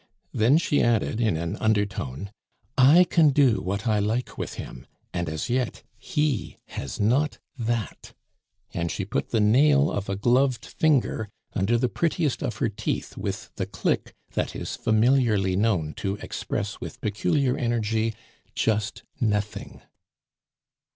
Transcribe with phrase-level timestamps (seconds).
[0.33, 2.31] Then she added in an undertone:
[2.75, 8.11] "I can do what I like with him, and as yet he has not that!"
[8.73, 13.15] and she put the nail of a gloved finger under the prettiest of her teeth
[13.15, 18.15] with the click that is familiarly known to express with peculiar energy:
[18.55, 19.83] "Just nothing."